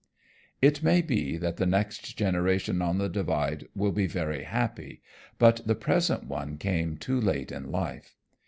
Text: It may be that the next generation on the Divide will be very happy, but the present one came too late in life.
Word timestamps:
It 0.63 0.81
may 0.81 1.03
be 1.03 1.37
that 1.37 1.57
the 1.57 1.67
next 1.67 2.17
generation 2.17 2.81
on 2.81 2.97
the 2.97 3.07
Divide 3.07 3.67
will 3.75 3.91
be 3.91 4.07
very 4.07 4.45
happy, 4.45 5.03
but 5.37 5.61
the 5.67 5.75
present 5.75 6.23
one 6.23 6.57
came 6.57 6.97
too 6.97 7.21
late 7.21 7.51
in 7.51 7.69
life. 7.71 8.15